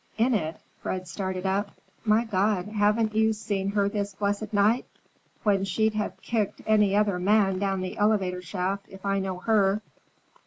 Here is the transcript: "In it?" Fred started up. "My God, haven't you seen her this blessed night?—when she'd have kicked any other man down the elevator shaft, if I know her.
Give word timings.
"In 0.17 0.33
it?" 0.33 0.57
Fred 0.81 1.07
started 1.07 1.45
up. 1.45 1.79
"My 2.05 2.25
God, 2.25 2.65
haven't 2.69 3.13
you 3.13 3.33
seen 3.33 3.69
her 3.73 3.87
this 3.87 4.15
blessed 4.15 4.51
night?—when 4.51 5.63
she'd 5.65 5.93
have 5.93 6.19
kicked 6.23 6.59
any 6.65 6.95
other 6.95 7.19
man 7.19 7.59
down 7.59 7.81
the 7.81 7.97
elevator 7.99 8.41
shaft, 8.41 8.87
if 8.89 9.05
I 9.05 9.19
know 9.19 9.37
her. 9.37 9.83